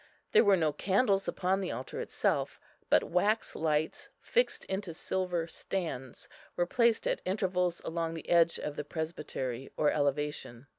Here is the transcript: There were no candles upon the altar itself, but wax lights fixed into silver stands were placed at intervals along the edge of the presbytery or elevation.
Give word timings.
There 0.31 0.43
were 0.43 0.57
no 0.57 0.73
candles 0.73 1.27
upon 1.27 1.61
the 1.61 1.71
altar 1.71 2.01
itself, 2.01 2.59
but 2.89 3.03
wax 3.03 3.55
lights 3.55 4.09
fixed 4.19 4.65
into 4.65 4.95
silver 4.95 5.45
stands 5.45 6.27
were 6.55 6.65
placed 6.65 7.05
at 7.07 7.21
intervals 7.23 7.81
along 7.85 8.15
the 8.15 8.27
edge 8.27 8.57
of 8.57 8.77
the 8.77 8.83
presbytery 8.83 9.71
or 9.77 9.91
elevation. 9.91 10.65